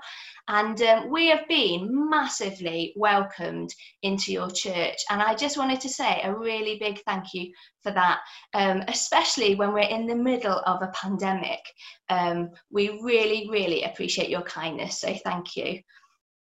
And 0.49 0.81
um, 0.81 1.11
we 1.11 1.29
have 1.29 1.47
been 1.49 2.09
massively 2.09 2.95
welcomed 2.97 3.75
into 4.03 4.33
your 4.33 4.51
church. 4.51 4.97
And 5.11 5.21
I 5.21 5.35
just 5.35 5.59
wanted 5.59 5.83
to 5.83 5.91
say 5.91 6.23
a 6.23 6.35
really 6.35 6.79
big 6.79 7.03
thank 7.05 7.35
you 7.35 7.53
for 7.83 7.93
that, 7.93 8.21
um, 8.55 8.85
especially 8.89 9.55
when 9.55 9.75
we're 9.75 9.81
in 9.81 10.07
the 10.07 10.17
middle 10.17 10.63
of 10.65 10.81
a 10.81 10.93
pandemic. 10.95 11.61
Um, 12.09 12.49
we 12.71 13.01
really, 13.03 13.51
really 13.51 13.83
appreciate 13.83 14.31
your 14.31 14.45
kindness. 14.45 14.99
So 14.99 15.15
thank 15.25 15.57
you. 15.57 15.81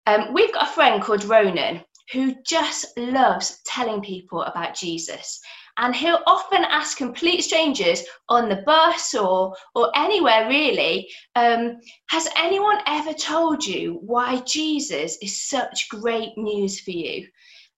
Um, 0.07 0.33
we've 0.33 0.53
got 0.53 0.69
a 0.69 0.73
friend 0.73 1.03
called 1.03 1.25
Ronan 1.25 1.83
who 2.13 2.35
just 2.45 2.97
loves 2.97 3.61
telling 3.67 4.01
people 4.01 4.43
about 4.43 4.75
Jesus. 4.75 5.41
And 5.77 5.95
he'll 5.95 6.23
often 6.27 6.65
ask 6.65 6.97
complete 6.97 7.43
strangers 7.43 8.05
on 8.29 8.49
the 8.49 8.63
bus 8.65 9.15
or, 9.15 9.57
or 9.75 9.91
anywhere 9.97 10.47
really, 10.49 11.09
um, 11.35 11.79
has 12.11 12.29
anyone 12.37 12.79
ever 12.87 13.13
told 13.13 13.67
you 13.67 13.99
why 14.03 14.41
Jesus 14.41 15.19
is 15.21 15.49
such 15.49 15.89
great 15.89 16.37
news 16.37 16.81
for 16.81 16.93
you? 16.93 17.27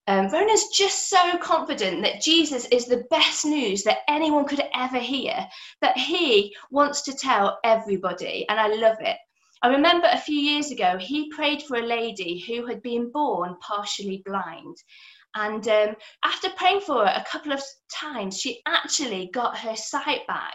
Um, 0.08 0.28
Ronan's 0.28 0.69
just 0.69 1.08
so 1.08 1.36
confident 1.38 2.02
that 2.02 2.20
Jesus 2.20 2.66
is 2.66 2.86
the 2.86 3.04
best 3.10 3.44
news 3.44 3.82
that 3.84 3.98
anyone 4.08 4.44
could 4.44 4.62
ever 4.74 4.98
hear 4.98 5.34
that 5.80 5.98
he 5.98 6.54
wants 6.70 7.02
to 7.02 7.12
tell 7.12 7.58
everybody. 7.64 8.47
And 8.48 8.60
I 8.60 8.69
love 8.69 8.98
it. 9.00 9.16
I 9.62 9.69
remember 9.69 10.09
a 10.11 10.19
few 10.19 10.39
years 10.39 10.71
ago, 10.71 10.99
he 10.99 11.31
prayed 11.31 11.62
for 11.62 11.77
a 11.77 11.87
lady 11.87 12.39
who 12.39 12.67
had 12.67 12.83
been 12.83 13.11
born 13.11 13.57
partially 13.61 14.23
blind. 14.25 14.77
And 15.35 15.67
um, 15.69 15.97
after 16.25 16.51
praying 16.51 16.81
for 16.81 17.07
her 17.07 17.12
a 17.15 17.25
couple 17.31 17.53
of 17.53 17.62
times, 17.93 18.39
she 18.39 18.61
actually 18.67 19.31
got 19.33 19.59
her 19.59 19.77
sight 19.77 20.27
back. 20.27 20.55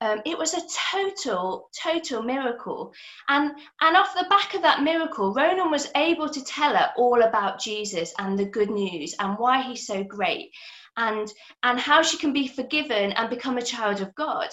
Um, 0.00 0.20
it 0.26 0.36
was 0.36 0.54
a 0.54 0.62
total, 0.92 1.70
total 1.82 2.22
miracle. 2.22 2.92
And, 3.28 3.52
and 3.80 3.96
off 3.96 4.14
the 4.14 4.26
back 4.28 4.54
of 4.54 4.62
that 4.62 4.82
miracle, 4.82 5.32
Ronan 5.32 5.70
was 5.70 5.90
able 5.96 6.28
to 6.28 6.44
tell 6.44 6.74
her 6.74 6.90
all 6.96 7.22
about 7.22 7.60
Jesus 7.60 8.12
and 8.18 8.38
the 8.38 8.44
good 8.44 8.70
news 8.70 9.14
and 9.18 9.38
why 9.38 9.62
he's 9.62 9.86
so 9.86 10.04
great 10.04 10.50
and, 10.96 11.32
and 11.62 11.78
how 11.78 12.02
she 12.02 12.18
can 12.18 12.32
be 12.32 12.48
forgiven 12.48 13.12
and 13.12 13.30
become 13.30 13.56
a 13.56 13.62
child 13.62 14.00
of 14.00 14.14
God. 14.14 14.48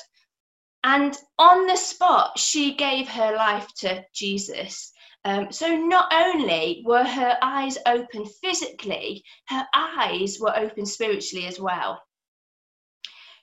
And 0.83 1.15
on 1.37 1.67
the 1.67 1.75
spot, 1.75 2.39
she 2.39 2.73
gave 2.75 3.07
her 3.07 3.35
life 3.35 3.67
to 3.79 4.03
Jesus. 4.13 4.91
Um, 5.23 5.51
so 5.51 5.75
not 5.75 6.11
only 6.11 6.81
were 6.85 7.03
her 7.03 7.38
eyes 7.41 7.77
open 7.85 8.25
physically, 8.25 9.23
her 9.49 9.67
eyes 9.73 10.39
were 10.39 10.57
open 10.57 10.85
spiritually 10.88 11.45
as 11.45 11.59
well. 11.59 12.01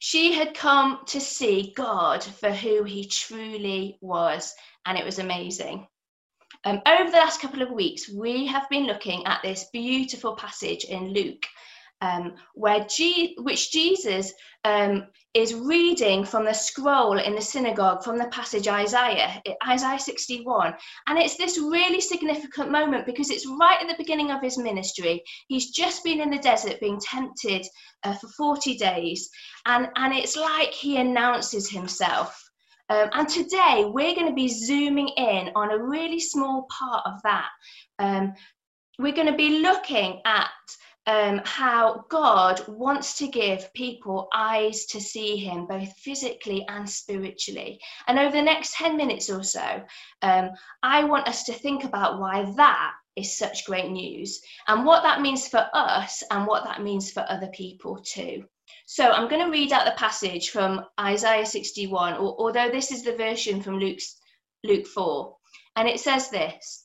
She 0.00 0.32
had 0.32 0.54
come 0.54 1.04
to 1.06 1.20
see 1.20 1.72
God 1.76 2.22
for 2.24 2.50
who 2.50 2.84
he 2.84 3.06
truly 3.06 3.98
was, 4.00 4.54
and 4.86 4.98
it 4.98 5.04
was 5.04 5.18
amazing. 5.18 5.86
Um, 6.64 6.82
over 6.86 7.10
the 7.10 7.16
last 7.16 7.40
couple 7.40 7.62
of 7.62 7.70
weeks, 7.70 8.08
we 8.08 8.46
have 8.46 8.68
been 8.68 8.86
looking 8.86 9.24
at 9.26 9.42
this 9.42 9.66
beautiful 9.72 10.34
passage 10.34 10.84
in 10.84 11.12
Luke 11.12 11.46
um, 12.00 12.34
where 12.54 12.86
which 13.38 13.72
Jesus 13.72 14.32
um, 14.64 15.06
is 15.34 15.54
reading 15.54 16.25
from 16.25 16.44
the 16.44 16.53
scroll 16.53 17.19
in 17.19 17.34
the 17.34 17.41
synagogue 17.41 18.03
from 18.03 18.19
the 18.19 18.28
passage 18.28 18.66
Isaiah, 18.69 19.42
Isaiah 19.66 19.98
61. 19.98 20.75
And 21.06 21.19
it's 21.19 21.37
this 21.37 21.58
really 21.58 22.00
significant 22.00 22.70
moment 22.70 23.06
because 23.06 23.31
it's 23.31 23.47
right 23.47 23.78
at 23.81 23.88
the 23.88 24.03
beginning 24.03 24.31
of 24.31 24.42
his 24.42 24.58
ministry. 24.58 25.22
He's 25.48 25.70
just 25.70 26.03
been 26.04 26.20
in 26.20 26.31
the 26.31 26.38
desert 26.38 26.81
being 26.81 27.00
tempted 27.00 27.66
uh, 28.04 28.14
for 28.14 28.28
40 28.28 28.76
days. 28.76 29.28
And, 29.66 29.88
and 29.97 30.14
it's 30.14 30.37
like 30.37 30.72
he 30.72 30.97
announces 30.98 31.70
himself. 31.70 32.37
Um, 32.91 33.10
and 33.12 33.28
today 33.28 33.84
we're 33.87 34.14
going 34.14 34.28
to 34.28 34.34
be 34.34 34.48
zooming 34.48 35.08
in 35.08 35.50
on 35.54 35.70
a 35.70 35.78
really 35.78 36.20
small 36.20 36.66
part 36.70 37.03
of 37.04 37.14
that. 37.25 37.48
Um, 37.98 38.32
we're 38.98 39.14
going 39.14 39.31
to 39.31 39.37
be 39.37 39.60
looking 39.60 40.20
at 40.25 40.48
um, 41.08 41.41
how 41.44 42.04
God 42.10 42.62
wants 42.69 43.16
to 43.16 43.28
give 43.28 43.72
people 43.72 44.28
eyes 44.34 44.84
to 44.86 45.00
see 45.00 45.38
Him, 45.38 45.64
both 45.64 45.91
physically 45.94 46.66
and 46.69 46.88
spiritually. 46.88 47.80
And 48.06 48.19
over 48.19 48.32
the 48.32 48.42
next 48.42 48.74
10 48.74 48.98
minutes 48.98 49.30
or 49.30 49.42
so, 49.42 49.82
um, 50.20 50.50
I 50.82 51.04
want 51.04 51.26
us 51.26 51.44
to 51.44 51.54
think 51.54 51.84
about 51.84 52.20
why 52.20 52.52
that 52.56 52.92
is 53.16 53.38
such 53.38 53.64
great 53.64 53.91
news 53.91 54.42
and 54.69 54.84
what 54.84 55.02
that 55.02 55.22
means 55.22 55.48
for 55.48 55.66
us 55.72 56.22
and 56.30 56.46
what 56.46 56.64
that 56.64 56.82
means 56.82 57.10
for 57.10 57.25
other 57.26 57.48
people 57.48 58.02
too. 58.04 58.44
So 58.84 59.10
I'm 59.10 59.30
going 59.30 59.44
to 59.44 59.50
read 59.50 59.72
out 59.72 59.86
the 59.86 59.92
passage 59.92 60.50
from 60.50 60.84
Isaiah 61.00 61.46
61, 61.46 62.14
although 62.16 62.69
this 62.69 62.92
is 62.92 63.02
the 63.02 63.16
version 63.16 63.62
from 63.62 63.78
Luke's, 63.78 64.16
Luke 64.62 64.86
4. 64.86 65.34
And 65.76 65.88
it 65.88 66.00
says 66.00 66.28
this 66.28 66.84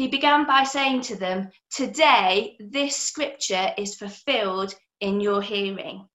he 0.00 0.08
began 0.08 0.46
by 0.46 0.64
saying 0.64 1.02
to 1.02 1.14
them, 1.14 1.50
Today 1.70 2.56
this 2.58 2.96
scripture 2.96 3.74
is 3.76 3.96
fulfilled 3.96 4.74
in 5.00 5.20
your 5.20 5.42
hearing. 5.42 6.08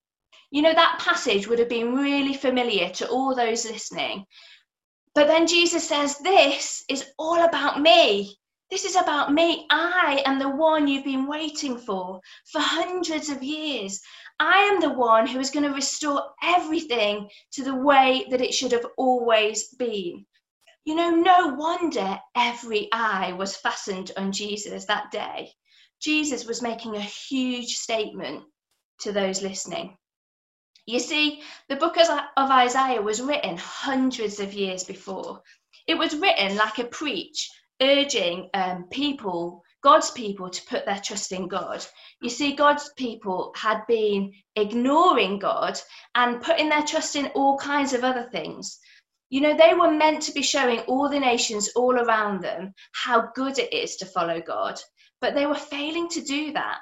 You 0.50 0.63
know, 0.63 0.73
that 0.73 1.00
passage 1.00 1.47
would 1.47 1.59
have 1.59 1.69
been 1.69 1.94
really 1.94 2.34
familiar 2.34 2.90
to 2.90 3.07
all 3.07 3.35
those 3.35 3.69
listening. 3.69 4.25
But 5.13 5.28
then 5.28 5.46
Jesus 5.46 5.88
says, 5.88 6.18
This 6.18 6.84
is 6.90 7.06
all 7.19 7.44
about 7.44 7.79
me. 7.79 8.35
This 8.72 8.85
is 8.85 8.96
about 8.96 9.31
me. 9.31 9.68
I 9.69 10.23
am 10.25 10.40
the 10.40 10.50
one 10.50 10.88
you've 10.88 11.06
been 11.06 11.28
waiting 11.28 11.78
for 11.78 12.22
for 12.52 12.62
hundreds 12.62 13.29
of 13.29 13.44
years. 13.44 14.02
I 14.40 14.62
am 14.73 14.81
the 14.81 14.97
one 14.97 15.28
who 15.28 15.40
is 15.40 15.52
going 15.52 15.67
to 15.69 15.75
restore 15.75 16.31
everything 16.41 17.29
to 17.52 17.63
the 17.63 17.75
way 17.75 18.25
that 18.31 18.41
it 18.41 18.56
should 18.56 18.72
have 18.72 18.88
always 18.97 19.67
been. 19.75 20.25
You 20.85 20.94
know, 20.94 21.09
no 21.09 21.47
wonder 21.56 22.19
every 22.35 22.90
eye 22.91 23.34
was 23.34 23.58
fastened 23.58 24.11
on 24.17 24.32
Jesus 24.32 24.85
that 24.85 25.09
day. 25.11 25.52
Jesus 25.99 26.46
was 26.46 26.61
making 26.61 26.96
a 26.96 27.02
huge 27.02 27.73
statement 27.73 28.43
to 28.99 29.11
those 29.11 29.41
listening. 29.41 29.97
You 30.85 30.99
see, 30.99 31.41
the 31.70 31.76
book 31.78 31.97
of 31.97 32.52
Isaiah 32.52 33.02
was 33.02 33.20
written 33.20 33.58
hundreds 33.58 34.40
of 34.40 34.53
years 34.53 34.84
before. 34.84 35.41
It 35.87 35.97
was 35.97 36.16
written 36.16 36.55
like 36.55 36.78
a 36.78 36.85
preach, 36.85 37.49
urging 37.81 38.52
um, 38.53 38.85
people, 38.91 39.64
God's 39.81 40.11
people, 40.11 40.52
to 40.52 40.66
put 40.66 40.85
their 40.85 40.99
trust 40.99 41.31
in 41.31 41.47
God. 41.47 41.84
You 42.22 42.29
see, 42.29 42.55
God's 42.55 42.91
people 42.96 43.52
had 43.55 43.81
been 43.88 44.34
ignoring 44.55 45.40
God 45.40 45.79
and 46.14 46.43
putting 46.43 46.70
their 46.70 46.84
trust 46.84 47.16
in 47.16 47.28
all 47.34 47.58
kinds 47.58 47.93
of 47.93 48.03
other 48.03 48.29
things. 48.31 48.79
You 49.30 49.42
know, 49.42 49.58
they 49.58 49.74
were 49.74 49.92
meant 49.92 50.22
to 50.24 50.32
be 50.32 50.44
showing 50.44 50.80
all 50.82 51.10
the 51.10 51.20
nations 51.20 51.70
all 51.76 51.96
around 51.98 52.42
them 52.42 52.74
how 52.94 53.30
good 53.36 53.58
it 53.58 53.74
is 53.74 53.96
to 53.98 54.06
follow 54.06 54.42
God, 54.42 54.80
but 55.20 55.34
they 55.34 55.46
were 55.46 55.56
failing 55.56 56.08
to 56.10 56.22
do 56.22 56.54
that. 56.54 56.80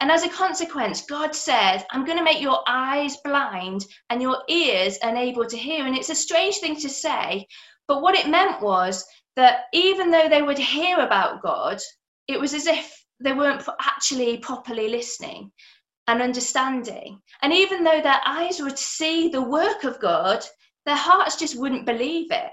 And 0.00 0.10
as 0.10 0.24
a 0.24 0.28
consequence, 0.28 1.06
God 1.06 1.34
said, 1.34 1.84
I'm 1.90 2.04
going 2.04 2.18
to 2.18 2.24
make 2.24 2.40
your 2.40 2.64
eyes 2.66 3.18
blind 3.18 3.84
and 4.10 4.20
your 4.20 4.42
ears 4.48 4.98
unable 5.02 5.46
to 5.46 5.56
hear. 5.56 5.86
And 5.86 5.96
it's 5.96 6.10
a 6.10 6.14
strange 6.14 6.56
thing 6.56 6.74
to 6.80 6.88
say, 6.88 7.46
but 7.86 8.02
what 8.02 8.16
it 8.16 8.28
meant 8.28 8.60
was 8.60 9.04
that 9.36 9.66
even 9.72 10.10
though 10.10 10.28
they 10.28 10.42
would 10.42 10.58
hear 10.58 10.98
about 10.98 11.42
God, 11.42 11.78
it 12.26 12.40
was 12.40 12.52
as 12.52 12.66
if 12.66 13.04
they 13.20 13.32
weren't 13.32 13.62
actually 13.80 14.38
properly 14.38 14.88
listening 14.88 15.52
and 16.08 16.20
understanding. 16.20 17.20
And 17.42 17.52
even 17.52 17.84
though 17.84 18.00
their 18.00 18.20
eyes 18.26 18.60
would 18.60 18.78
see 18.78 19.28
the 19.28 19.42
work 19.42 19.84
of 19.84 20.00
God, 20.00 20.44
their 20.86 20.96
hearts 20.96 21.36
just 21.36 21.58
wouldn't 21.58 21.86
believe 21.86 22.30
it, 22.30 22.50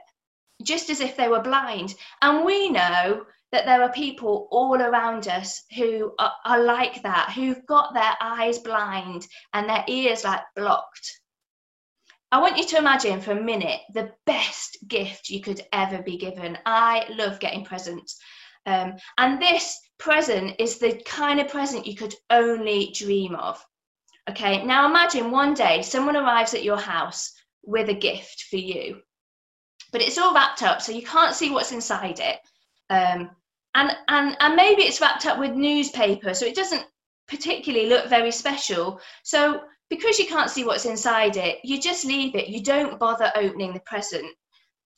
just 0.64 0.90
as 0.90 1.02
if 1.02 1.18
they 1.18 1.28
were 1.28 1.42
blind. 1.42 1.96
And 2.22 2.46
we 2.46 2.70
know 2.70 3.26
that 3.52 3.66
there 3.66 3.82
are 3.82 3.92
people 3.92 4.48
all 4.52 4.80
around 4.82 5.28
us 5.28 5.64
who 5.76 6.14
are, 6.20 6.34
are 6.46 6.64
like 6.64 7.02
that, 7.02 7.32
who've 7.36 7.66
got 7.66 7.94
their 7.94 8.14
eyes 8.22 8.60
blind 8.60 9.28
and 9.54 9.68
their 9.68 9.84
ears 9.88 10.24
like 10.24 10.42
blocked. 10.56 11.20
I 12.32 12.40
want 12.40 12.58
you 12.58 12.66
to 12.66 12.78
imagine 12.78 13.22
for 13.22 13.32
a 13.32 13.42
minute 13.42 13.82
the 13.94 14.12
best 14.28 14.78
gift 14.88 15.30
you 15.30 15.42
could 15.42 15.62
ever 15.74 16.04
be 16.04 16.18
given. 16.18 16.60
I 16.66 17.08
love 17.10 17.40
getting 17.40 17.66
presents. 17.66 18.20
Um, 18.68 18.98
and 19.18 19.42
this 19.42 19.80
present 19.98 20.56
is 20.60 20.78
the 20.78 21.02
kind 21.06 21.40
of 21.40 21.48
present 21.48 21.88
you 21.88 21.96
could 21.96 22.14
only 22.30 22.94
dream 22.96 23.34
of. 23.34 23.64
Okay, 24.30 24.64
now 24.64 24.88
imagine 24.88 25.32
one 25.32 25.56
day 25.56 25.82
someone 25.82 26.16
arrives 26.16 26.54
at 26.54 26.64
your 26.64 26.78
house 26.78 27.34
with 27.70 27.90
a 27.90 27.94
gift 27.94 28.46
for 28.50 28.58
you, 28.58 29.00
but 29.92 30.02
it's 30.02 30.18
all 30.18 30.34
wrapped 30.34 30.64
up 30.64 30.82
so 30.82 30.92
you 30.92 31.04
can't 31.04 31.36
see 31.36 31.52
what's 31.52 31.72
inside 31.72 32.20
it. 32.20 32.40
Um, 32.90 33.30
and, 33.76 33.96
and, 34.08 34.36
and 34.40 34.56
maybe 34.56 34.82
it's 34.82 35.00
wrapped 35.00 35.28
up 35.28 35.38
with 35.38 35.52
newspaper, 35.52 36.34
so 36.34 36.46
it 36.46 36.56
doesn't 36.56 36.84
particularly 37.28 37.88
look 37.88 38.10
very 38.10 38.32
special. 38.32 39.00
So 39.24 39.62
because 39.90 40.18
you 40.18 40.26
can't 40.26 40.50
see 40.50 40.66
what's 40.66 40.86
inside 40.86 41.38
it, 41.38 41.60
you 41.64 41.80
just 41.80 42.06
leave 42.06 42.36
it. 42.36 42.50
You 42.50 42.64
don't 42.64 43.00
bother 43.00 43.32
opening 43.36 43.74
the 43.74 43.82
present. 43.82 44.26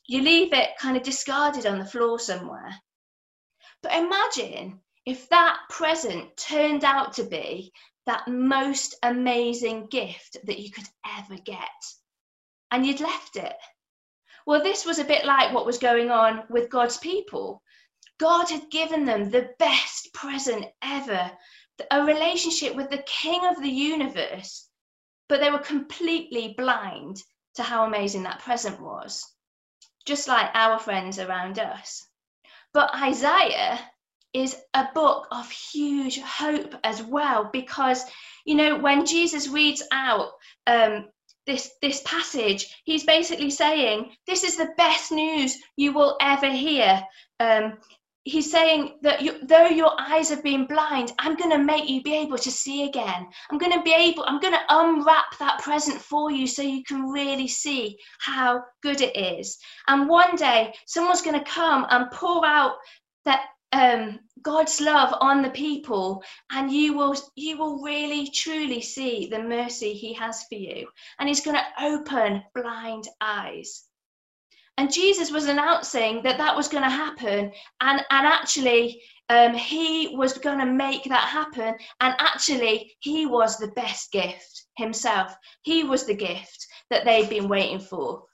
You 0.06 0.22
leave 0.22 0.54
it 0.54 0.70
kind 0.80 0.96
of 0.96 1.02
discarded 1.02 1.66
on 1.66 1.78
the 1.78 1.84
floor 1.84 2.18
somewhere. 2.18 2.74
But 3.82 3.92
imagine 3.92 4.80
if 5.04 5.28
that 5.28 5.58
present 5.68 6.34
turned 6.38 6.84
out 6.84 7.12
to 7.14 7.24
be 7.24 7.72
that 8.06 8.26
most 8.28 8.96
amazing 9.02 9.88
gift 9.90 10.38
that 10.44 10.58
you 10.58 10.70
could 10.70 10.86
ever 11.18 11.40
get 11.44 11.68
and 12.72 12.84
you'd 12.84 13.00
left 13.00 13.36
it. 13.36 13.54
Well, 14.44 14.64
this 14.64 14.84
was 14.84 14.98
a 14.98 15.04
bit 15.04 15.24
like 15.24 15.54
what 15.54 15.66
was 15.66 15.78
going 15.78 16.10
on 16.10 16.42
with 16.50 16.70
God's 16.70 16.96
people. 16.96 17.62
God 18.18 18.50
had 18.50 18.70
given 18.70 19.04
them 19.04 19.30
the 19.30 19.50
best 19.60 20.12
present 20.12 20.64
ever 20.82 21.30
a 21.90 22.04
relationship 22.04 22.74
with 22.74 22.90
the 22.90 23.04
King 23.06 23.42
of 23.46 23.62
the 23.62 23.70
universe 23.70 24.68
but 25.32 25.40
they 25.40 25.50
were 25.50 25.58
completely 25.58 26.54
blind 26.58 27.16
to 27.54 27.62
how 27.62 27.86
amazing 27.86 28.24
that 28.24 28.40
present 28.40 28.78
was, 28.78 29.26
just 30.04 30.28
like 30.28 30.50
our 30.52 30.78
friends 30.78 31.18
around 31.18 31.58
us. 31.58 32.06
But 32.74 32.94
Isaiah 32.94 33.80
is 34.34 34.54
a 34.74 34.88
book 34.94 35.28
of 35.30 35.50
huge 35.50 36.20
hope 36.20 36.74
as 36.84 37.02
well, 37.02 37.48
because, 37.50 38.04
you 38.44 38.56
know, 38.56 38.76
when 38.76 39.06
Jesus 39.06 39.48
reads 39.48 39.82
out 39.90 40.32
um, 40.66 41.08
this, 41.46 41.70
this 41.82 42.02
passage, 42.04 42.66
he's 42.84 43.04
basically 43.04 43.50
saying, 43.50 44.12
This 44.26 44.44
is 44.44 44.56
the 44.56 44.72
best 44.76 45.12
news 45.12 45.56
you 45.76 45.92
will 45.92 46.16
ever 46.20 46.50
hear. 46.50 47.02
Um, 47.40 47.78
he's 48.24 48.50
saying 48.50 48.98
that 49.02 49.20
you, 49.22 49.44
though 49.46 49.66
your 49.66 49.92
eyes 49.98 50.28
have 50.30 50.42
been 50.42 50.66
blind, 50.66 51.12
I'm 51.18 51.36
going 51.36 51.50
to 51.50 51.58
make 51.58 51.88
you 51.88 52.02
be 52.02 52.14
able 52.14 52.38
to 52.38 52.50
see 52.50 52.84
again. 52.84 53.26
I'm 53.50 53.58
going 53.58 53.72
to 53.72 53.82
be 53.82 53.92
able, 53.92 54.24
I'm 54.24 54.40
going 54.40 54.54
to 54.54 54.64
unwrap 54.68 55.38
that 55.38 55.60
present 55.60 56.00
for 56.00 56.30
you 56.30 56.46
so 56.46 56.62
you 56.62 56.84
can 56.84 57.08
really 57.08 57.48
see 57.48 57.98
how 58.20 58.62
good 58.82 59.00
it 59.00 59.16
is. 59.16 59.58
And 59.88 60.08
one 60.08 60.36
day, 60.36 60.72
someone's 60.86 61.22
going 61.22 61.38
to 61.38 61.50
come 61.50 61.86
and 61.90 62.10
pour 62.12 62.46
out 62.46 62.74
that 63.24 63.46
um, 63.72 64.20
God's 64.42 64.80
love 64.80 65.14
on 65.20 65.42
the 65.42 65.50
people, 65.50 66.22
and 66.50 66.70
you 66.70 66.94
will 66.94 67.16
you 67.36 67.58
will 67.58 67.82
really 67.82 68.28
truly 68.28 68.80
see 68.80 69.28
the 69.30 69.42
mercy 69.42 69.92
He 69.92 70.12
has 70.14 70.44
for 70.44 70.56
you, 70.56 70.86
and 71.18 71.28
He's 71.28 71.44
going 71.44 71.56
to 71.56 71.84
open 71.84 72.42
blind 72.54 73.08
eyes. 73.20 73.84
And 74.78 74.92
Jesus 74.92 75.30
was 75.30 75.46
announcing 75.46 76.22
that 76.22 76.38
that 76.38 76.56
was 76.56 76.68
going 76.68 76.82
to 76.82 76.90
happen. 76.90 77.52
And, 77.80 78.00
and 78.10 78.26
actually, 78.26 79.02
um, 79.28 79.54
he 79.54 80.16
was 80.16 80.38
going 80.38 80.58
to 80.60 80.66
make 80.66 81.04
that 81.04 81.28
happen. 81.28 81.74
And 82.00 82.14
actually, 82.18 82.96
he 83.00 83.26
was 83.26 83.58
the 83.58 83.68
best 83.72 84.10
gift 84.12 84.64
himself. 84.78 85.34
He 85.62 85.84
was 85.84 86.06
the 86.06 86.14
gift 86.14 86.66
that 86.88 87.04
they'd 87.04 87.28
been 87.28 87.48
waiting 87.48 87.80
for. 87.80 88.24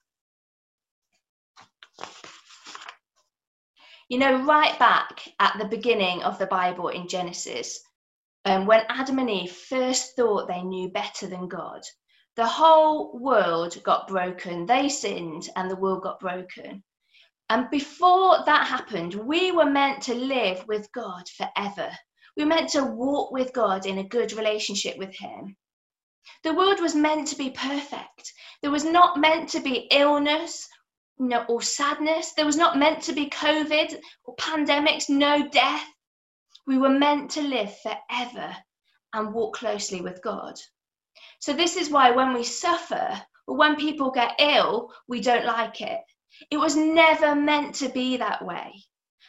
You 4.09 4.19
know, 4.19 4.43
right 4.45 4.79
back 4.79 5.29
at 5.39 5.59
the 5.59 5.67
beginning 5.67 6.23
of 6.23 6.39
the 6.39 6.47
Bible 6.47 6.89
in 6.89 7.09
Genesis, 7.09 7.79
um, 8.47 8.65
when 8.65 8.87
Adam 8.89 9.19
and 9.19 9.29
Eve 9.29 9.53
first 9.53 10.17
thought 10.17 10.49
they 10.49 10.63
knew 10.63 10.89
better 10.89 11.27
than 11.27 11.47
God, 11.47 11.83
the 12.35 12.47
whole 12.47 13.19
world 13.19 13.77
got 13.83 14.09
broken. 14.09 14.65
They 14.65 14.89
sinned 14.89 15.51
and 15.57 15.71
the 15.71 15.77
world 15.77 16.05
got 16.05 16.21
broken. 16.21 16.83
And 17.51 17.69
before 17.69 18.45
that 18.47 18.67
happened, 18.67 19.15
we 19.15 19.53
were 19.53 19.67
meant 19.67 20.03
to 20.05 20.15
live 20.15 20.67
with 20.67 20.91
God 20.93 21.29
forever. 21.29 21.91
We 22.35 22.45
were 22.45 22.49
meant 22.49 22.71
to 22.71 22.85
walk 22.85 23.31
with 23.31 23.53
God 23.53 23.85
in 23.85 23.99
a 23.99 24.09
good 24.09 24.33
relationship 24.33 24.97
with 24.97 25.15
Him. 25.15 25.55
The 26.45 26.55
world 26.55 26.81
was 26.81 26.95
meant 26.95 27.29
to 27.29 27.37
be 27.37 27.51
perfect. 27.51 28.33
There 28.63 28.71
was 28.71 28.85
not 28.85 29.19
meant 29.19 29.51
to 29.51 29.61
be 29.61 29.89
illness 29.91 30.67
no, 31.19 31.45
or 31.49 31.63
sadness. 31.63 32.33
There 32.33 32.47
was 32.47 32.57
not 32.57 32.79
meant 32.79 33.03
to 33.05 33.13
be 33.13 33.31
COVID 33.31 33.99
or 34.25 34.37
pandemics, 34.37 35.09
no 35.09 35.49
death. 35.49 35.87
We 36.67 36.79
were 36.79 36.89
meant 36.89 37.31
to 37.33 37.43
live 37.43 37.75
forever 37.81 38.57
and 39.15 39.33
walk 39.35 39.57
closely 39.57 40.01
with 40.01 40.23
God. 40.23 40.59
So, 41.41 41.53
this 41.53 41.77
is 41.77 41.91
why 41.91 42.11
when 42.11 42.35
we 42.35 42.45
suffer 42.45 43.23
or 43.47 43.57
when 43.57 43.77
people 43.77 44.11
get 44.11 44.37
ill, 44.39 44.93
we 45.09 45.21
don't 45.21 45.47
like 45.47 45.81
it. 45.81 46.01
It 46.51 46.59
was 46.59 46.77
never 46.77 47.35
meant 47.35 47.75
to 47.77 47.89
be 47.89 48.19
that 48.19 48.45
way. 48.45 48.85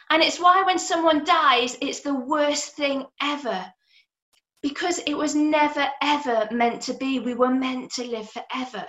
And 0.10 0.24
it's 0.24 0.40
why 0.40 0.64
when 0.64 0.80
someone 0.80 1.24
dies, 1.24 1.78
it's 1.82 2.02
the 2.02 2.14
worst 2.14 2.76
thing 2.76 3.06
ever. 3.22 3.74
Because 4.62 5.00
it 5.00 5.14
was 5.14 5.36
never, 5.36 5.88
ever 6.02 6.48
meant 6.52 6.82
to 6.84 6.94
be. 6.94 7.20
We 7.20 7.36
were 7.36 7.54
meant 7.54 7.94
to 7.94 8.04
live 8.04 8.30
forever. 8.30 8.86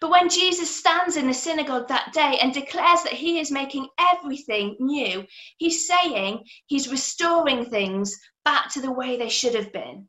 But 0.00 0.10
when 0.10 0.28
Jesus 0.28 0.74
stands 0.74 1.16
in 1.16 1.26
the 1.26 1.34
synagogue 1.34 1.88
that 1.88 2.12
day 2.12 2.38
and 2.40 2.52
declares 2.52 3.02
that 3.02 3.12
he 3.12 3.38
is 3.38 3.50
making 3.50 3.88
everything 3.98 4.76
new, 4.78 5.24
he's 5.58 5.86
saying 5.86 6.44
he's 6.66 6.90
restoring 6.90 7.64
things 7.64 8.18
back 8.44 8.72
to 8.72 8.80
the 8.80 8.92
way 8.92 9.16
they 9.16 9.28
should 9.28 9.54
have 9.54 9.72
been. 9.72 10.08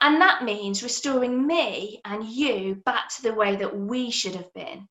And 0.00 0.20
that 0.20 0.44
means 0.44 0.82
restoring 0.82 1.46
me 1.46 2.00
and 2.04 2.24
you 2.24 2.76
back 2.84 3.08
to 3.16 3.22
the 3.22 3.34
way 3.34 3.56
that 3.56 3.76
we 3.76 4.10
should 4.10 4.34
have 4.34 4.52
been. 4.52 4.88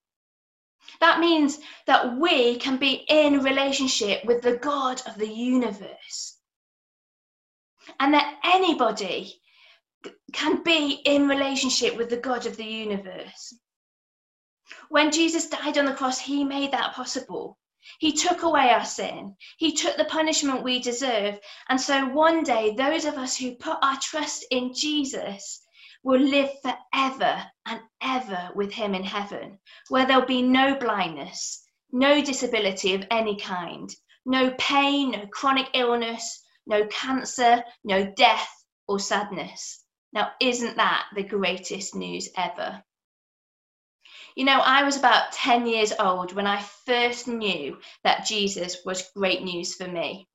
That 1.00 1.20
means 1.20 1.60
that 1.88 2.18
we 2.18 2.58
can 2.58 2.78
be 2.78 3.06
in 3.10 3.44
relationship 3.44 4.24
with 4.26 4.42
the 4.42 4.58
God 4.58 5.02
of 5.08 5.16
the 5.18 5.28
universe. 5.28 6.38
And 8.00 8.14
that 8.14 8.40
anybody 8.44 9.42
can 10.34 10.64
be 10.64 11.02
in 11.06 11.28
relationship 11.28 11.98
with 11.98 12.10
the 12.10 12.18
God 12.18 12.46
of 12.46 12.58
the 12.58 12.66
universe. 12.66 13.54
When 14.90 15.12
Jesus 15.12 15.48
died 15.48 15.78
on 15.78 15.86
the 15.86 15.94
cross, 15.94 16.20
he 16.20 16.44
made 16.44 16.72
that 16.72 16.94
possible. 16.94 17.58
He 18.00 18.14
took 18.14 18.42
away 18.42 18.72
our 18.72 18.84
sin. 18.84 19.38
He 19.58 19.74
took 19.74 19.96
the 19.96 20.06
punishment 20.06 20.64
we 20.64 20.80
deserve. 20.80 21.40
And 21.70 21.80
so 21.80 22.08
one 22.08 22.44
day, 22.44 22.74
those 22.76 23.06
of 23.06 23.16
us 23.16 23.38
who 23.38 23.56
put 23.56 23.78
our 23.84 24.00
trust 24.00 24.46
in 24.50 24.74
Jesus 24.74 25.62
will 26.02 26.20
live 26.20 26.50
forever 26.62 27.46
and 27.66 27.82
ever 28.02 28.50
with 28.56 28.72
Him 28.74 28.96
in 28.96 29.04
heaven, 29.04 29.60
where 29.90 30.06
there'll 30.06 30.26
be 30.26 30.42
no 30.42 30.76
blindness, 30.76 31.64
no 31.92 32.24
disability 32.24 32.96
of 32.96 33.06
any 33.12 33.38
kind, 33.38 33.96
no 34.26 34.52
pain, 34.58 35.12
no 35.12 35.28
chronic 35.28 35.70
illness, 35.74 36.44
no 36.66 36.88
cancer, 36.88 37.64
no 37.84 38.12
death 38.16 38.50
or 38.88 39.00
sadness. 39.00 39.84
Now, 40.12 40.32
isn't 40.40 40.78
that 40.78 41.08
the 41.14 41.24
greatest 41.24 41.96
news 41.96 42.30
ever? 42.36 42.84
You 44.36 44.44
know, 44.44 44.60
I 44.60 44.84
was 44.84 44.98
about 44.98 45.32
10 45.32 45.66
years 45.66 45.94
old 45.98 46.34
when 46.34 46.46
I 46.46 46.62
first 46.62 47.26
knew 47.26 47.78
that 48.04 48.26
Jesus 48.26 48.84
was 48.84 49.10
great 49.16 49.44
news 49.44 49.76
for 49.76 49.88
me. 49.88 50.28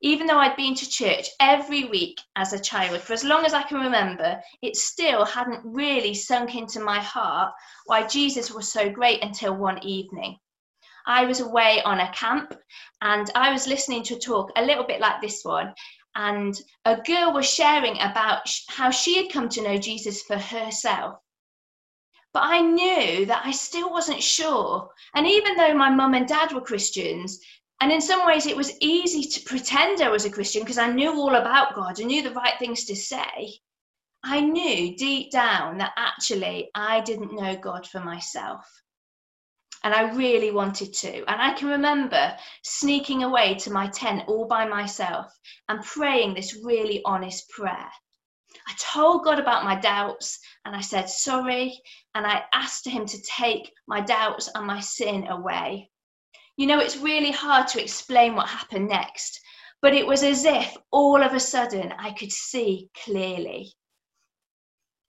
Even 0.00 0.26
though 0.26 0.38
I'd 0.38 0.56
been 0.56 0.74
to 0.74 0.88
church 0.88 1.28
every 1.40 1.84
week 1.84 2.18
as 2.36 2.54
a 2.54 2.58
child 2.58 3.02
for 3.02 3.12
as 3.12 3.22
long 3.22 3.44
as 3.44 3.52
I 3.52 3.62
can 3.62 3.80
remember, 3.80 4.40
it 4.62 4.76
still 4.76 5.26
hadn't 5.26 5.60
really 5.62 6.14
sunk 6.14 6.54
into 6.54 6.80
my 6.80 7.00
heart 7.00 7.52
why 7.84 8.06
Jesus 8.06 8.50
was 8.50 8.72
so 8.72 8.88
great 8.88 9.22
until 9.22 9.54
one 9.54 9.82
evening. 9.82 10.38
I 11.06 11.26
was 11.26 11.40
away 11.40 11.82
on 11.82 12.00
a 12.00 12.12
camp 12.12 12.54
and 13.02 13.30
I 13.34 13.52
was 13.52 13.66
listening 13.66 14.04
to 14.04 14.14
a 14.14 14.18
talk 14.18 14.52
a 14.56 14.64
little 14.64 14.84
bit 14.84 15.02
like 15.02 15.20
this 15.20 15.44
one. 15.44 15.74
And 16.14 16.58
a 16.86 16.96
girl 16.96 17.34
was 17.34 17.46
sharing 17.46 18.00
about 18.00 18.48
how 18.68 18.88
she 18.88 19.18
had 19.18 19.30
come 19.30 19.50
to 19.50 19.62
know 19.62 19.76
Jesus 19.76 20.22
for 20.22 20.38
herself. 20.38 21.18
But 22.34 22.42
I 22.42 22.60
knew 22.60 23.24
that 23.26 23.46
I 23.46 23.52
still 23.52 23.90
wasn't 23.90 24.22
sure. 24.22 24.90
And 25.14 25.26
even 25.26 25.56
though 25.56 25.72
my 25.72 25.88
mum 25.88 26.14
and 26.14 26.28
dad 26.28 26.52
were 26.52 26.60
Christians, 26.60 27.40
And 27.80 27.92
in 27.92 28.00
some 28.00 28.26
ways, 28.26 28.46
it 28.46 28.56
was 28.56 28.72
easy 28.80 29.24
to 29.24 29.44
pretend 29.44 30.00
I 30.00 30.08
was 30.08 30.24
a 30.24 30.30
Christian 30.30 30.62
because 30.62 30.78
I 30.78 30.90
knew 30.92 31.12
all 31.12 31.34
about 31.34 31.74
God. 31.74 32.00
I 32.00 32.04
knew 32.04 32.22
the 32.22 32.30
right 32.30 32.58
things 32.58 32.84
to 32.86 32.96
say. 32.96 33.60
I 34.22 34.40
knew 34.40 34.96
deep 34.96 35.30
down 35.30 35.78
that 35.78 35.92
actually 35.96 36.70
I 36.74 37.02
didn't 37.02 37.34
know 37.34 37.56
God 37.56 37.86
for 37.86 38.00
myself. 38.00 38.64
And 39.82 39.92
I 39.92 40.14
really 40.14 40.50
wanted 40.50 40.94
to. 40.94 41.18
And 41.30 41.42
I 41.42 41.52
can 41.52 41.68
remember 41.68 42.34
sneaking 42.62 43.22
away 43.22 43.56
to 43.56 43.70
my 43.70 43.88
tent 43.88 44.22
all 44.28 44.46
by 44.46 44.64
myself 44.64 45.26
and 45.68 45.84
praying 45.84 46.32
this 46.32 46.58
really 46.64 47.02
honest 47.04 47.50
prayer. 47.50 47.90
I 48.66 48.74
told 48.78 49.24
God 49.24 49.38
about 49.38 49.64
my 49.64 49.74
doubts 49.74 50.38
and 50.64 50.74
I 50.74 50.80
said 50.80 51.08
sorry 51.08 51.80
and 52.14 52.26
I 52.26 52.44
asked 52.52 52.86
Him 52.86 53.06
to 53.06 53.22
take 53.22 53.72
my 53.86 54.00
doubts 54.00 54.48
and 54.54 54.66
my 54.66 54.80
sin 54.80 55.26
away. 55.28 55.90
You 56.56 56.66
know, 56.66 56.78
it's 56.78 56.96
really 56.96 57.32
hard 57.32 57.66
to 57.68 57.82
explain 57.82 58.34
what 58.34 58.48
happened 58.48 58.88
next, 58.88 59.40
but 59.82 59.94
it 59.94 60.06
was 60.06 60.22
as 60.22 60.44
if 60.44 60.76
all 60.90 61.22
of 61.22 61.34
a 61.34 61.40
sudden 61.40 61.92
I 61.92 62.12
could 62.12 62.32
see 62.32 62.90
clearly. 63.04 63.72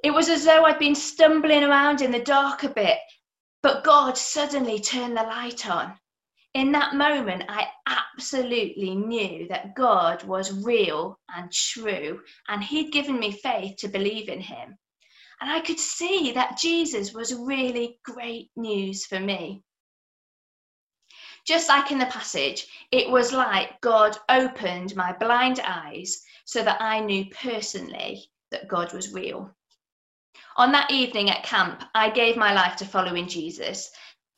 It 0.04 0.12
was 0.12 0.30
as 0.30 0.46
though 0.46 0.66
I'd 0.66 0.80
been 0.80 0.96
stumbling 0.96 1.64
around 1.64 2.02
in 2.02 2.12
the 2.12 2.20
dark 2.20 2.64
a 2.64 2.70
bit, 2.70 3.00
but 3.64 3.84
God 3.84 4.18
suddenly 4.18 4.80
turned 4.80 5.18
the 5.18 5.24
light 5.24 5.70
on. 5.70 5.98
In 6.56 6.72
that 6.72 6.96
moment, 6.96 7.44
I 7.50 7.68
absolutely 7.86 8.96
knew 8.96 9.46
that 9.50 9.76
God 9.76 10.24
was 10.24 10.64
real 10.64 11.20
and 11.36 11.52
true, 11.52 12.22
and 12.48 12.64
He'd 12.64 12.94
given 12.94 13.20
me 13.20 13.34
faith 13.34 13.76
to 13.80 13.90
believe 13.90 14.30
in 14.30 14.40
Him. 14.40 14.78
And 15.42 15.52
I 15.52 15.60
could 15.60 15.78
see 15.78 16.32
that 16.32 16.58
Jesus 16.58 17.14
was 17.14 17.36
really 17.36 18.00
great 18.06 18.52
news 18.56 19.06
for 19.06 19.20
me. 19.20 19.64
Just 21.46 21.68
like 21.68 21.92
in 21.92 22.00
the 22.00 22.06
passage, 22.06 22.68
it 22.90 23.10
was 23.10 23.34
like 23.34 23.82
God 23.82 24.18
opened 24.30 24.96
my 24.96 25.12
blind 25.12 25.60
eyes 25.60 26.24
so 26.46 26.64
that 26.64 26.82
I 26.82 27.02
knew 27.02 27.26
personally 27.32 28.30
that 28.52 28.70
God 28.70 28.94
was 28.94 29.14
real. 29.14 29.54
On 30.56 30.72
that 30.72 30.90
evening 30.90 31.30
at 31.30 31.44
camp, 31.44 31.84
I 31.94 32.10
gave 32.10 32.38
my 32.38 32.54
life 32.54 32.78
to 32.78 32.86
following 32.86 33.28
Jesus. 33.28 33.92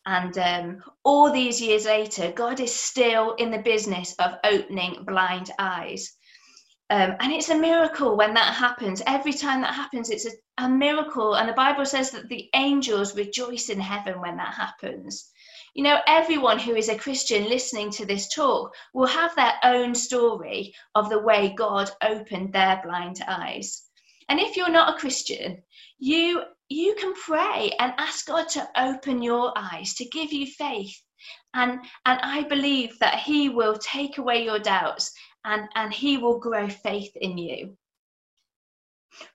And 0.07 0.37
um, 0.37 0.83
all 1.03 1.33
these 1.33 1.61
years 1.61 1.85
later, 1.85 2.31
God 2.31 2.61
is 2.61 2.73
still 2.73 3.33
in 3.33 3.51
the 3.51 3.57
business 3.57 4.15
of 4.19 4.35
opening 4.45 5.03
blind 5.03 5.51
eyes. 5.59 6.13
Um, 6.89 7.17
and 7.19 7.33
it's 7.33 7.49
a 7.49 7.57
miracle 7.57 8.15
when 8.15 8.33
that 8.35 8.53
happens. 8.53 9.01
Every 9.05 9.33
time 9.33 9.59
that 9.61 9.73
happens, 9.73 10.09
it's 10.09 10.25
a, 10.25 10.63
a 10.63 10.69
miracle. 10.69 11.35
And 11.35 11.49
the 11.49 11.53
Bible 11.53 11.85
says 11.85 12.11
that 12.11 12.29
the 12.29 12.49
angels 12.53 13.17
rejoice 13.17 13.67
in 13.67 13.81
heaven 13.81 14.21
when 14.21 14.37
that 14.37 14.53
happens. 14.53 15.29
You 15.73 15.83
know, 15.83 15.99
everyone 16.07 16.59
who 16.59 16.73
is 16.77 16.87
a 16.87 16.97
Christian 16.97 17.49
listening 17.49 17.91
to 17.91 18.05
this 18.05 18.33
talk 18.33 18.73
will 18.93 19.07
have 19.07 19.35
their 19.35 19.55
own 19.63 19.93
story 19.93 20.73
of 20.95 21.09
the 21.09 21.19
way 21.19 21.53
God 21.57 21.91
opened 22.01 22.53
their 22.53 22.79
blind 22.81 23.19
eyes. 23.27 23.83
And 24.29 24.39
if 24.39 24.55
you're 24.55 24.69
not 24.69 24.95
a 24.95 24.99
Christian, 24.99 25.63
you 25.99 26.43
you 26.69 26.95
can 26.95 27.13
pray 27.13 27.71
and 27.79 27.93
ask 27.97 28.27
God 28.27 28.49
to 28.49 28.69
open 28.77 29.21
your 29.21 29.53
eyes, 29.55 29.93
to 29.95 30.05
give 30.05 30.33
you 30.33 30.45
faith. 30.47 31.01
And 31.53 31.79
and 32.05 32.19
I 32.21 32.43
believe 32.43 32.97
that 32.99 33.19
He 33.19 33.49
will 33.49 33.77
take 33.77 34.17
away 34.17 34.43
your 34.43 34.59
doubts 34.59 35.11
and, 35.45 35.67
and 35.75 35.93
He 35.93 36.17
will 36.17 36.39
grow 36.39 36.67
faith 36.69 37.15
in 37.15 37.37
you. 37.37 37.77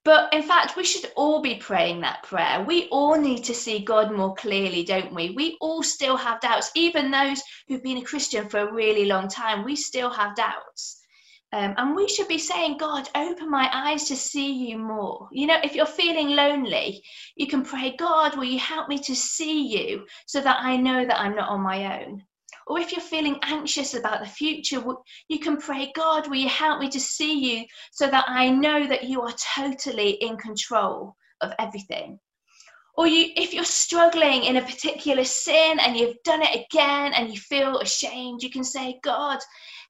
But 0.04 0.32
in 0.32 0.42
fact, 0.42 0.76
we 0.76 0.84
should 0.84 1.10
all 1.16 1.40
be 1.40 1.56
praying 1.56 2.02
that 2.02 2.22
prayer. 2.22 2.62
We 2.62 2.88
all 2.90 3.16
need 3.16 3.44
to 3.44 3.54
see 3.54 3.80
God 3.80 4.12
more 4.12 4.34
clearly, 4.34 4.84
don't 4.84 5.14
we? 5.14 5.30
We 5.30 5.56
all 5.60 5.82
still 5.82 6.16
have 6.16 6.40
doubts. 6.40 6.70
Even 6.74 7.10
those 7.10 7.42
who've 7.66 7.82
been 7.82 7.98
a 7.98 8.04
Christian 8.04 8.48
for 8.48 8.60
a 8.60 8.72
really 8.72 9.06
long 9.06 9.28
time, 9.28 9.64
we 9.64 9.74
still 9.74 10.10
have 10.10 10.36
doubts. 10.36 11.01
Um, 11.54 11.74
and 11.76 11.94
we 11.94 12.08
should 12.08 12.28
be 12.28 12.38
saying, 12.38 12.78
God, 12.78 13.10
open 13.14 13.50
my 13.50 13.68
eyes 13.72 14.04
to 14.04 14.16
see 14.16 14.70
you 14.70 14.78
more. 14.78 15.28
You 15.32 15.46
know, 15.46 15.58
if 15.62 15.74
you're 15.74 15.84
feeling 15.84 16.30
lonely, 16.30 17.02
you 17.36 17.46
can 17.46 17.62
pray, 17.62 17.94
God, 17.98 18.36
will 18.36 18.44
you 18.44 18.58
help 18.58 18.88
me 18.88 18.98
to 19.00 19.14
see 19.14 19.66
you 19.66 20.06
so 20.26 20.40
that 20.40 20.58
I 20.60 20.76
know 20.76 21.04
that 21.04 21.20
I'm 21.20 21.36
not 21.36 21.50
on 21.50 21.60
my 21.60 22.00
own? 22.00 22.24
Or 22.66 22.78
if 22.78 22.90
you're 22.90 23.02
feeling 23.02 23.38
anxious 23.42 23.92
about 23.92 24.20
the 24.20 24.30
future, 24.30 24.82
you 25.28 25.38
can 25.40 25.58
pray, 25.58 25.92
God, 25.94 26.26
will 26.26 26.36
you 26.36 26.48
help 26.48 26.80
me 26.80 26.88
to 26.88 27.00
see 27.00 27.58
you 27.58 27.66
so 27.90 28.06
that 28.08 28.24
I 28.28 28.48
know 28.48 28.86
that 28.86 29.04
you 29.04 29.20
are 29.20 29.34
totally 29.54 30.10
in 30.10 30.38
control 30.38 31.16
of 31.42 31.52
everything? 31.58 32.18
Or 32.94 33.06
you, 33.06 33.32
if 33.36 33.54
you're 33.54 33.64
struggling 33.64 34.44
in 34.44 34.56
a 34.56 34.62
particular 34.62 35.24
sin 35.24 35.78
and 35.80 35.96
you've 35.96 36.22
done 36.24 36.42
it 36.42 36.66
again 36.66 37.14
and 37.14 37.32
you 37.32 37.40
feel 37.40 37.78
ashamed, 37.78 38.42
you 38.42 38.50
can 38.50 38.64
say, 38.64 39.00
God, 39.02 39.38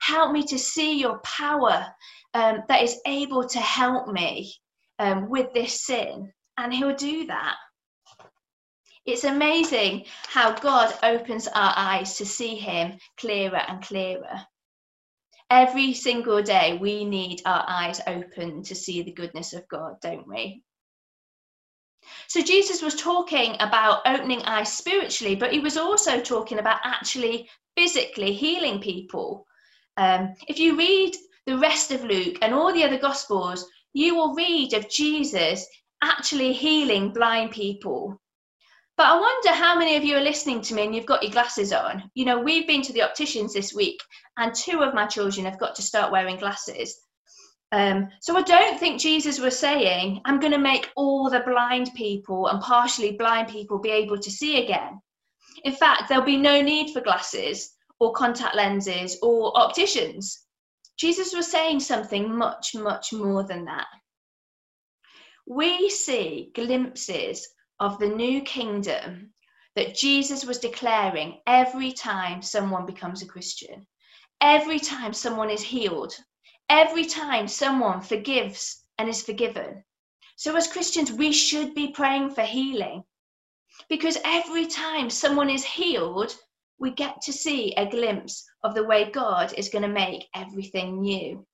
help 0.01 0.33
me 0.33 0.45
to 0.45 0.59
see 0.59 0.99
your 0.99 1.19
power 1.21 1.87
um, 2.35 2.63
that 2.69 2.83
is 2.83 3.01
able 3.07 3.47
to 3.49 3.59
help 3.59 4.09
me 4.09 4.55
um, 4.99 5.29
with 5.29 5.53
this 5.53 5.85
sin. 5.85 6.33
And 6.59 6.73
He'll 6.73 6.95
do 6.95 7.27
that. 7.27 7.57
It's 9.05 9.25
amazing 9.25 10.05
how 10.29 10.53
God 10.53 10.95
opens 11.03 11.49
our 11.49 11.75
eyes 11.77 12.17
to 12.19 12.27
see 12.27 12.55
Him 12.55 12.99
clearer 13.17 13.57
and 13.57 13.83
clearer. 13.83 14.47
Every 15.51 15.93
single 15.93 16.43
day, 16.43 16.79
we 16.81 17.05
need 17.05 17.43
our 17.45 17.65
eyes 17.67 18.01
open 18.07 18.63
to 18.63 18.75
see 18.77 19.03
the 19.03 19.13
goodness 19.13 19.53
of 19.55 19.67
God, 19.69 19.97
don't 20.01 20.27
we? 20.27 20.63
So, 22.29 22.43
Jesus 22.43 22.83
was 22.83 22.95
talking 22.95 23.57
about 23.61 24.03
opening 24.07 24.43
eyes 24.43 24.73
spiritually, 24.73 25.35
but 25.35 25.53
he 25.53 25.61
was 25.61 25.77
also 25.77 26.21
talking 26.21 26.59
about 26.59 26.81
actually 26.85 27.49
physically 27.77 28.33
healing 28.33 28.81
people. 28.81 29.47
Um, 29.97 30.35
if 30.49 30.59
you 30.59 30.77
read 30.77 31.15
the 31.47 31.59
rest 31.59 31.91
of 31.91 32.05
Luke 32.05 32.39
and 32.43 32.55
all 32.55 32.73
the 32.73 32.85
other 32.85 32.99
Gospels, 32.99 33.67
you 33.93 34.15
will 34.15 34.35
read 34.35 34.73
of 34.75 34.89
Jesus 34.89 35.67
actually 36.03 36.53
healing 36.53 37.13
blind 37.13 37.51
people. 37.51 38.21
But 38.97 39.07
I 39.07 39.21
wonder 39.21 39.51
how 39.53 39.79
many 39.79 39.97
of 39.97 40.05
you 40.05 40.17
are 40.17 40.23
listening 40.23 40.61
to 40.63 40.75
me 40.75 40.85
and 40.85 40.95
you've 40.95 41.07
got 41.07 41.23
your 41.23 41.33
glasses 41.33 41.73
on. 41.73 42.11
You 42.15 42.25
know, 42.25 42.39
we've 42.39 42.67
been 42.67 42.83
to 42.83 42.93
the 42.93 43.03
opticians 43.03 43.55
this 43.55 43.73
week, 43.73 44.01
and 44.37 44.55
two 44.55 44.83
of 44.83 44.95
my 44.95 45.07
children 45.07 45.47
have 45.47 45.59
got 45.59 45.75
to 45.77 45.83
start 45.83 46.13
wearing 46.13 46.37
glasses. 46.37 47.01
Um, 47.73 48.11
so 48.21 48.37
I 48.37 48.43
don't 48.43 48.79
think 48.79 49.01
Jesus 49.01 49.41
was 49.41 49.59
saying, 49.59 50.21
I'm 50.27 50.39
going 50.41 50.53
to 50.53 50.59
make 50.59 50.91
all 50.95 51.31
the 51.31 51.41
blind 51.41 51.91
people 51.97 52.49
and 52.49 52.61
partially 52.61 53.13
blind 53.13 53.49
people 53.49 53.79
be 53.79 53.91
able 53.91 54.19
to 54.19 54.31
see 54.31 54.63
again. 54.63 55.01
In 55.65 55.73
fact, 55.73 56.09
there'll 56.09 56.25
be 56.25 56.37
no 56.37 56.61
need 56.61 56.93
for 56.93 57.01
glasses 57.01 57.75
or 57.99 58.13
contact 58.13 58.55
lenses 58.55 59.19
or 59.23 59.57
opticians. 59.57 60.45
Jesus 60.99 61.35
was 61.35 61.51
saying 61.51 61.81
something 61.81 62.37
much, 62.37 62.75
much 62.75 63.15
more 63.15 63.43
than 63.43 63.65
that. 63.65 63.87
We 65.47 65.89
see 65.89 66.53
glimpses 66.55 67.49
of 67.81 67.99
the 67.99 68.09
new 68.09 68.43
kingdom 68.43 69.33
that 69.77 69.95
Jesus 69.95 70.45
was 70.45 70.59
declaring 70.59 71.41
every 71.47 71.93
time 71.93 72.43
someone 72.43 72.85
becomes 72.85 73.23
a 73.23 73.27
Christian, 73.27 73.87
every 74.43 74.79
time 74.79 75.15
someone 75.15 75.49
is 75.49 75.63
healed, 75.63 76.15
every 76.73 77.05
time 77.05 77.47
someone 77.47 78.01
forgives 78.01 78.83
and 78.99 79.09
is 79.09 79.23
forgiven. 79.23 79.85
So, 80.37 80.57
as 80.57 80.67
Christians, 80.67 81.13
we 81.13 81.33
should 81.33 81.75
be 81.75 81.93
praying 81.93 82.31
for 82.31 82.43
healing 82.43 83.05
because 83.89 84.19
every 84.25 84.67
time 84.67 85.11
someone 85.11 85.51
is 85.51 85.65
healed, 85.65 86.35
we 86.79 86.91
get 86.91 87.21
to 87.23 87.33
see 87.33 87.75
a 87.75 87.87
glimpse 87.87 88.45
of 88.65 88.75
the 88.75 88.85
way 88.85 89.11
God 89.11 89.53
is 89.57 89.69
going 89.69 89.83
to 89.83 89.89
make 89.89 90.29
everything 90.35 91.01
new 91.01 91.47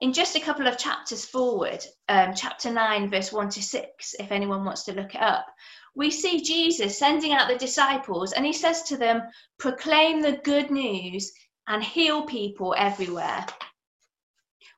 in 0.00 0.12
just 0.14 0.34
a 0.34 0.40
couple 0.40 0.66
of 0.66 0.78
chapters 0.78 1.24
forward, 1.24 1.84
um, 2.08 2.34
chapter 2.34 2.70
9, 2.70 3.10
verse 3.10 3.32
1 3.32 3.50
to 3.50 3.62
6, 3.62 4.14
if 4.18 4.32
anyone 4.32 4.64
wants 4.64 4.84
to 4.84 4.94
look 4.94 5.14
it 5.14 5.20
up, 5.20 5.46
we 5.94 6.10
see 6.10 6.40
Jesus 6.40 6.98
sending 6.98 7.32
out 7.32 7.48
the 7.48 7.58
disciples 7.58 8.32
and 8.32 8.46
he 8.46 8.52
says 8.52 8.82
to 8.84 8.96
them, 8.96 9.22
Proclaim 9.58 10.22
the 10.22 10.40
good 10.44 10.70
news 10.70 11.32
and 11.66 11.84
heal 11.84 12.22
people 12.22 12.74
everywhere. 12.78 13.44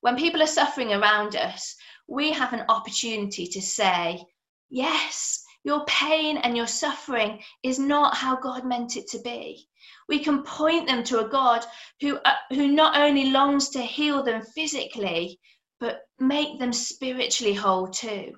When 0.03 0.17
people 0.17 0.43
are 0.43 0.49
suffering 0.49 0.93
around 0.93 1.37
us, 1.37 1.77
we 2.09 2.33
have 2.33 2.53
an 2.53 2.65
opportunity 2.69 3.47
to 3.47 3.63
say, 3.63 4.25
Yes, 4.69 5.45
your 5.63 5.85
pain 5.85 6.39
and 6.39 6.57
your 6.57 6.67
suffering 6.67 7.41
is 7.63 7.79
not 7.79 8.17
how 8.17 8.35
God 8.35 8.65
meant 8.65 8.97
it 8.97 9.07
to 9.11 9.21
be. 9.21 9.69
We 10.09 10.19
can 10.19 10.43
point 10.43 10.89
them 10.89 11.05
to 11.05 11.25
a 11.25 11.29
God 11.29 11.65
who, 12.01 12.19
uh, 12.19 12.35
who 12.51 12.67
not 12.67 12.97
only 12.97 13.31
longs 13.31 13.69
to 13.71 13.81
heal 13.81 14.25
them 14.25 14.43
physically, 14.43 15.39
but 15.79 16.01
make 16.19 16.59
them 16.59 16.73
spiritually 16.73 17.55
whole 17.55 17.87
too. 17.87 18.33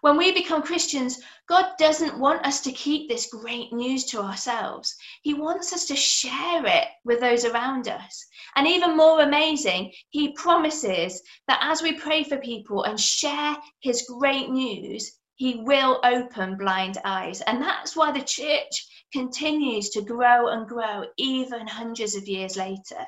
When 0.00 0.16
we 0.16 0.32
become 0.32 0.62
Christians, 0.62 1.20
God 1.48 1.76
doesn't 1.78 2.18
want 2.18 2.44
us 2.44 2.60
to 2.62 2.72
keep 2.72 3.08
this 3.08 3.26
great 3.26 3.72
news 3.72 4.04
to 4.06 4.20
ourselves. 4.20 4.96
He 5.22 5.34
wants 5.34 5.72
us 5.72 5.86
to 5.86 5.96
share 5.96 6.64
it 6.66 6.88
with 7.04 7.20
those 7.20 7.44
around 7.44 7.88
us. 7.88 8.26
And 8.56 8.66
even 8.66 8.96
more 8.96 9.20
amazing, 9.20 9.92
He 10.10 10.32
promises 10.32 11.22
that 11.46 11.60
as 11.62 11.82
we 11.82 11.92
pray 11.92 12.22
for 12.24 12.38
people 12.38 12.84
and 12.84 13.00
share 13.00 13.56
His 13.80 14.02
great 14.02 14.50
news, 14.50 15.18
He 15.36 15.56
will 15.56 16.00
open 16.04 16.56
blind 16.56 16.98
eyes. 17.04 17.40
And 17.40 17.62
that's 17.62 17.96
why 17.96 18.12
the 18.12 18.22
church 18.24 18.86
continues 19.12 19.90
to 19.90 20.02
grow 20.02 20.48
and 20.48 20.68
grow 20.68 21.04
even 21.16 21.66
hundreds 21.66 22.14
of 22.14 22.28
years 22.28 22.56
later. 22.56 23.06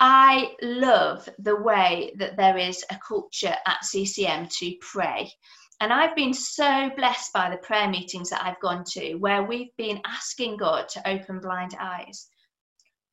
I 0.00 0.54
love 0.60 1.28
the 1.38 1.56
way 1.56 2.12
that 2.16 2.36
there 2.36 2.58
is 2.58 2.84
a 2.90 2.98
culture 3.06 3.54
at 3.66 3.84
CCM 3.84 4.48
to 4.58 4.74
pray. 4.80 5.32
And 5.80 5.92
I've 5.92 6.16
been 6.16 6.34
so 6.34 6.90
blessed 6.96 7.32
by 7.32 7.50
the 7.50 7.58
prayer 7.58 7.88
meetings 7.88 8.30
that 8.30 8.44
I've 8.44 8.60
gone 8.60 8.84
to 8.92 9.14
where 9.14 9.42
we've 9.42 9.74
been 9.76 10.00
asking 10.06 10.56
God 10.56 10.88
to 10.90 11.08
open 11.08 11.40
blind 11.40 11.76
eyes. 11.78 12.28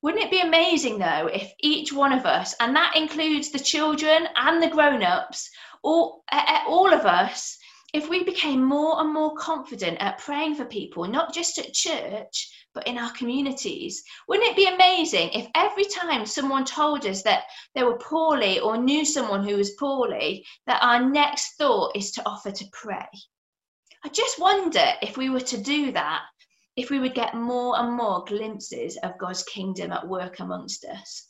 Wouldn't 0.01 0.23
it 0.23 0.31
be 0.31 0.41
amazing 0.41 0.97
though 0.97 1.27
if 1.27 1.53
each 1.59 1.93
one 1.93 2.11
of 2.11 2.25
us, 2.25 2.55
and 2.59 2.75
that 2.75 2.95
includes 2.95 3.51
the 3.51 3.59
children 3.59 4.27
and 4.35 4.61
the 4.61 4.69
grown 4.69 5.03
ups, 5.03 5.49
all, 5.83 6.23
all 6.67 6.91
of 6.91 7.05
us, 7.05 7.57
if 7.93 8.09
we 8.09 8.23
became 8.23 8.63
more 8.63 8.99
and 9.01 9.13
more 9.13 9.35
confident 9.35 9.97
at 9.99 10.17
praying 10.17 10.55
for 10.55 10.65
people, 10.65 11.05
not 11.05 11.33
just 11.33 11.57
at 11.57 11.73
church, 11.73 12.50
but 12.73 12.87
in 12.87 12.97
our 12.97 13.11
communities. 13.11 14.03
Wouldn't 14.27 14.49
it 14.49 14.55
be 14.55 14.65
amazing 14.65 15.29
if 15.29 15.47
every 15.55 15.85
time 15.85 16.25
someone 16.25 16.65
told 16.65 17.05
us 17.05 17.21
that 17.23 17.43
they 17.75 17.83
were 17.83 17.97
poorly 17.97 18.59
or 18.59 18.77
knew 18.77 19.05
someone 19.05 19.47
who 19.47 19.57
was 19.57 19.71
poorly, 19.71 20.45
that 20.67 20.83
our 20.83 21.09
next 21.09 21.57
thought 21.57 21.95
is 21.95 22.11
to 22.13 22.25
offer 22.25 22.51
to 22.51 22.65
pray? 22.71 23.07
I 24.03 24.09
just 24.09 24.39
wonder 24.39 24.93
if 25.01 25.17
we 25.17 25.29
were 25.29 25.41
to 25.41 25.61
do 25.61 25.91
that, 25.91 26.23
if 26.75 26.89
we 26.89 26.99
would 26.99 27.13
get 27.13 27.35
more 27.35 27.77
and 27.79 27.93
more 27.93 28.23
glimpses 28.25 28.97
of 29.03 29.17
God's 29.19 29.43
kingdom 29.43 29.91
at 29.91 30.07
work 30.07 30.39
amongst 30.39 30.85
us. 30.85 31.27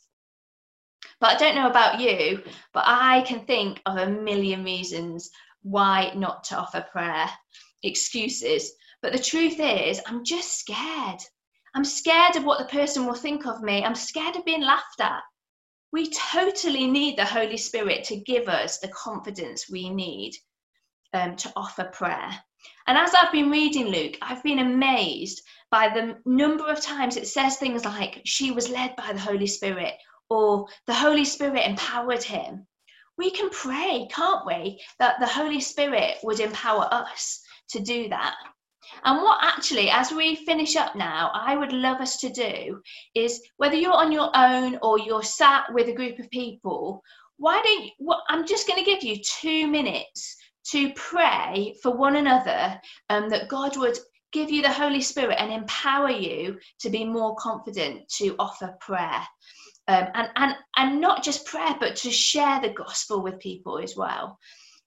But 1.20 1.36
I 1.36 1.38
don't 1.38 1.54
know 1.54 1.68
about 1.68 2.00
you, 2.00 2.42
but 2.72 2.84
I 2.86 3.22
can 3.22 3.44
think 3.44 3.80
of 3.86 3.96
a 3.96 4.08
million 4.08 4.64
reasons 4.64 5.30
why 5.62 6.12
not 6.14 6.44
to 6.44 6.56
offer 6.56 6.84
prayer, 6.90 7.28
excuses. 7.82 8.72
But 9.02 9.12
the 9.12 9.18
truth 9.18 9.58
is, 9.58 10.00
I'm 10.06 10.24
just 10.24 10.58
scared. 10.58 11.20
I'm 11.74 11.84
scared 11.84 12.36
of 12.36 12.44
what 12.44 12.58
the 12.58 12.66
person 12.66 13.06
will 13.06 13.14
think 13.14 13.46
of 13.46 13.62
me. 13.62 13.82
I'm 13.82 13.94
scared 13.94 14.36
of 14.36 14.44
being 14.44 14.62
laughed 14.62 15.00
at. 15.00 15.22
We 15.92 16.10
totally 16.10 16.86
need 16.86 17.16
the 17.16 17.24
Holy 17.24 17.56
Spirit 17.56 18.04
to 18.04 18.16
give 18.16 18.48
us 18.48 18.78
the 18.78 18.88
confidence 18.88 19.70
we 19.70 19.90
need 19.90 20.34
um, 21.14 21.36
to 21.36 21.52
offer 21.56 21.84
prayer. 21.84 22.30
And 22.86 22.98
as 22.98 23.14
I've 23.14 23.32
been 23.32 23.50
reading 23.50 23.86
Luke, 23.86 24.16
I've 24.22 24.42
been 24.42 24.58
amazed 24.58 25.42
by 25.70 25.88
the 25.88 26.18
number 26.26 26.66
of 26.66 26.80
times 26.80 27.16
it 27.16 27.26
says 27.26 27.56
things 27.56 27.84
like, 27.84 28.20
she 28.24 28.50
was 28.50 28.68
led 28.68 28.94
by 28.96 29.12
the 29.12 29.20
Holy 29.20 29.46
Spirit, 29.46 29.94
or 30.28 30.66
the 30.86 30.94
Holy 30.94 31.24
Spirit 31.24 31.66
empowered 31.66 32.22
him. 32.22 32.66
We 33.18 33.30
can 33.30 33.50
pray, 33.50 34.08
can't 34.10 34.46
we, 34.46 34.80
that 34.98 35.20
the 35.20 35.26
Holy 35.26 35.60
Spirit 35.60 36.16
would 36.22 36.40
empower 36.40 36.88
us 36.92 37.42
to 37.70 37.80
do 37.80 38.08
that. 38.08 38.34
And 39.04 39.22
what 39.22 39.38
actually, 39.42 39.90
as 39.90 40.12
we 40.12 40.36
finish 40.36 40.76
up 40.76 40.94
now, 40.96 41.30
I 41.34 41.56
would 41.56 41.72
love 41.72 42.00
us 42.00 42.18
to 42.18 42.30
do 42.30 42.80
is 43.14 43.40
whether 43.56 43.76
you're 43.76 43.92
on 43.92 44.12
your 44.12 44.30
own 44.34 44.78
or 44.82 44.98
you're 44.98 45.22
sat 45.22 45.64
with 45.72 45.88
a 45.88 45.94
group 45.94 46.18
of 46.18 46.30
people, 46.30 47.02
why 47.36 47.60
don't 47.62 47.84
you, 47.84 47.90
well, 47.98 48.22
I'm 48.28 48.46
just 48.46 48.66
going 48.68 48.82
to 48.82 48.90
give 48.90 49.02
you 49.02 49.16
two 49.40 49.66
minutes 49.66 50.36
to 50.70 50.92
pray 50.94 51.74
for 51.82 51.96
one 51.96 52.16
another 52.16 52.80
um, 53.08 53.28
that 53.30 53.48
God 53.48 53.76
would 53.76 53.98
give 54.32 54.50
you 54.50 54.62
the 54.62 54.72
Holy 54.72 55.00
Spirit 55.00 55.36
and 55.38 55.52
empower 55.52 56.10
you 56.10 56.58
to 56.80 56.90
be 56.90 57.04
more 57.04 57.34
confident 57.36 58.08
to 58.18 58.34
offer 58.38 58.74
prayer. 58.80 59.22
Um, 59.88 60.06
and, 60.14 60.28
and, 60.36 60.54
and 60.76 61.00
not 61.00 61.24
just 61.24 61.46
prayer, 61.46 61.76
but 61.78 61.96
to 61.96 62.10
share 62.10 62.60
the 62.60 62.70
gospel 62.70 63.22
with 63.22 63.40
people 63.40 63.78
as 63.78 63.96
well. 63.96 64.38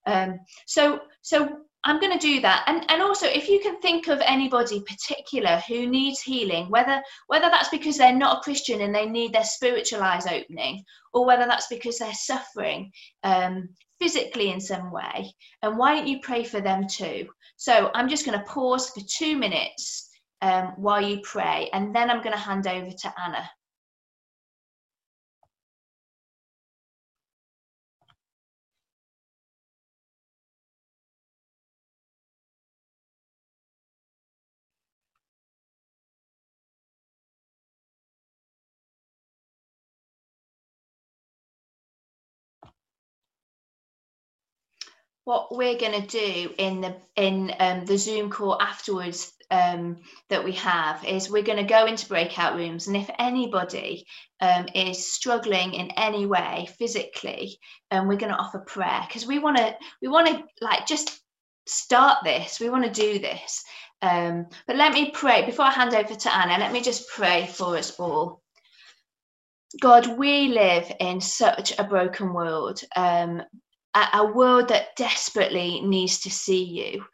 Um, 0.07 0.39
so, 0.65 1.01
so 1.21 1.64
I'm 1.85 1.99
going 1.99 2.17
to 2.17 2.27
do 2.27 2.41
that. 2.41 2.63
And, 2.65 2.83
and 2.89 3.01
also, 3.01 3.27
if 3.27 3.47
you 3.47 3.59
can 3.59 3.79
think 3.79 4.07
of 4.07 4.19
anybody 4.25 4.81
particular 4.81 5.61
who 5.67 5.85
needs 5.85 6.19
healing, 6.19 6.69
whether 6.69 7.01
whether 7.27 7.47
that's 7.49 7.69
because 7.69 7.97
they're 7.97 8.15
not 8.15 8.37
a 8.37 8.41
Christian 8.41 8.81
and 8.81 8.93
they 8.93 9.05
need 9.05 9.33
their 9.33 9.43
spiritual 9.43 10.01
eyes 10.01 10.25
opening, 10.25 10.83
or 11.13 11.27
whether 11.27 11.45
that's 11.45 11.67
because 11.67 11.99
they're 11.99 12.13
suffering 12.13 12.91
um, 13.23 13.69
physically 14.01 14.49
in 14.51 14.59
some 14.59 14.91
way, 14.91 15.31
and 15.61 15.77
why 15.77 15.95
don't 15.95 16.07
you 16.07 16.19
pray 16.21 16.43
for 16.43 16.59
them 16.59 16.87
too? 16.87 17.27
So 17.57 17.91
I'm 17.93 18.09
just 18.09 18.25
going 18.25 18.37
to 18.37 18.45
pause 18.45 18.89
for 18.89 19.01
two 19.07 19.37
minutes 19.37 20.09
um, 20.41 20.73
while 20.77 21.01
you 21.01 21.19
pray, 21.23 21.69
and 21.71 21.95
then 21.95 22.09
I'm 22.09 22.23
going 22.23 22.35
to 22.35 22.39
hand 22.39 22.65
over 22.65 22.89
to 22.89 23.13
Anna. 23.23 23.47
What 45.25 45.55
we're 45.55 45.77
going 45.77 46.01
to 46.01 46.07
do 46.07 46.53
in 46.57 46.81
the 46.81 46.95
in 47.15 47.53
um, 47.59 47.85
the 47.85 47.97
Zoom 47.97 48.29
call 48.29 48.61
afterwards 48.61 49.33
um, 49.51 49.97
that 50.29 50.43
we 50.43 50.53
have 50.53 51.03
is 51.03 51.29
we're 51.29 51.43
going 51.43 51.57
to 51.57 51.63
go 51.63 51.85
into 51.85 52.07
breakout 52.07 52.55
rooms, 52.55 52.87
and 52.87 52.95
if 52.95 53.09
anybody 53.19 54.05
um, 54.39 54.67
is 54.73 55.13
struggling 55.13 55.73
in 55.73 55.91
any 55.91 56.25
way 56.25 56.69
physically, 56.77 57.59
um, 57.91 58.07
we're 58.07 58.17
going 58.17 58.31
to 58.31 58.37
offer 58.37 58.59
prayer 58.59 59.03
because 59.07 59.27
we 59.27 59.39
want 59.39 59.57
to 59.57 59.75
we 60.01 60.07
want 60.07 60.27
to 60.27 60.43
like 60.61 60.85
just 60.85 61.19
start 61.67 62.19
this. 62.23 62.59
We 62.59 62.69
want 62.69 62.85
to 62.85 63.01
do 63.01 63.19
this. 63.19 63.63
Um, 64.01 64.47
but 64.67 64.75
let 64.75 64.93
me 64.93 65.11
pray 65.11 65.45
before 65.45 65.65
I 65.65 65.71
hand 65.71 65.95
over 65.95 66.13
to 66.13 66.35
Anna. 66.35 66.59
Let 66.59 66.71
me 66.71 66.81
just 66.81 67.09
pray 67.09 67.47
for 67.47 67.77
us 67.77 67.99
all. 67.99 68.41
God, 69.81 70.17
we 70.17 70.49
live 70.49 70.91
in 70.99 71.19
such 71.19 71.77
a 71.77 71.83
broken 71.83 72.33
world, 72.33 72.81
um, 72.95 73.41
a, 73.95 74.25
world 74.25 74.69
that 74.69 74.95
desperately 74.95 75.81
needs 75.81 76.19
to 76.21 76.31
see 76.31 76.63
you. 76.63 77.05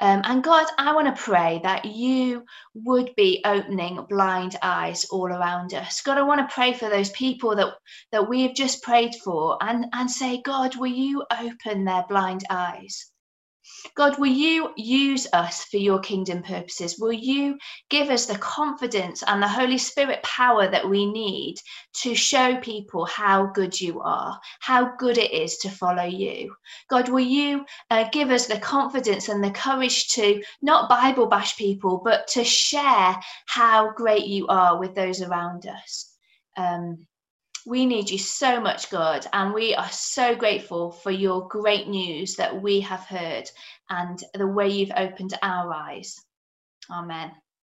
Um, 0.00 0.20
and 0.24 0.44
God, 0.44 0.66
I 0.78 0.94
want 0.94 1.14
to 1.14 1.22
pray 1.22 1.60
that 1.62 1.86
you 1.86 2.44
would 2.74 3.14
be 3.16 3.40
opening 3.44 4.04
blind 4.10 4.56
eyes 4.62 5.06
all 5.06 5.28
around 5.28 5.72
us. 5.72 6.02
God, 6.02 6.18
I 6.18 6.22
want 6.22 6.46
to 6.46 6.54
pray 6.54 6.74
for 6.74 6.90
those 6.90 7.10
people 7.10 7.56
that, 7.56 7.74
that 8.12 8.28
we've 8.28 8.54
just 8.54 8.82
prayed 8.82 9.14
for 9.14 9.56
and, 9.62 9.86
and 9.94 10.10
say, 10.10 10.42
God, 10.42 10.76
will 10.76 10.92
you 10.92 11.24
open 11.30 11.84
their 11.84 12.04
blind 12.08 12.44
eyes? 12.50 13.10
God, 13.94 14.18
will 14.18 14.32
you 14.32 14.72
use 14.76 15.26
us 15.32 15.64
for 15.64 15.78
your 15.78 15.98
kingdom 16.00 16.42
purposes? 16.42 16.98
Will 16.98 17.12
you 17.12 17.58
give 17.88 18.10
us 18.10 18.26
the 18.26 18.38
confidence 18.38 19.22
and 19.26 19.42
the 19.42 19.48
Holy 19.48 19.78
Spirit 19.78 20.22
power 20.22 20.68
that 20.68 20.88
we 20.88 21.06
need 21.06 21.56
to 22.02 22.14
show 22.14 22.56
people 22.56 23.06
how 23.06 23.46
good 23.46 23.80
you 23.80 24.00
are, 24.00 24.38
how 24.60 24.94
good 24.96 25.18
it 25.18 25.32
is 25.32 25.58
to 25.58 25.70
follow 25.70 26.04
you? 26.04 26.54
God, 26.88 27.08
will 27.08 27.20
you 27.20 27.64
uh, 27.90 28.08
give 28.10 28.30
us 28.30 28.46
the 28.46 28.58
confidence 28.58 29.28
and 29.28 29.42
the 29.42 29.50
courage 29.50 30.08
to 30.10 30.42
not 30.62 30.88
Bible 30.88 31.26
bash 31.26 31.56
people, 31.56 32.00
but 32.04 32.28
to 32.28 32.44
share 32.44 33.16
how 33.46 33.92
great 33.92 34.26
you 34.26 34.46
are 34.48 34.78
with 34.78 34.94
those 34.94 35.22
around 35.22 35.66
us? 35.66 36.12
Um, 36.56 37.06
we 37.66 37.84
need 37.84 38.08
you 38.08 38.18
so 38.18 38.60
much, 38.60 38.90
God, 38.90 39.26
and 39.32 39.52
we 39.52 39.74
are 39.74 39.90
so 39.90 40.36
grateful 40.36 40.92
for 40.92 41.10
your 41.10 41.48
great 41.48 41.88
news 41.88 42.36
that 42.36 42.62
we 42.62 42.80
have 42.80 43.00
heard 43.00 43.50
and 43.90 44.18
the 44.34 44.46
way 44.46 44.68
you've 44.68 44.92
opened 44.96 45.34
our 45.42 45.72
eyes. 45.72 46.16
Amen. 46.90 47.32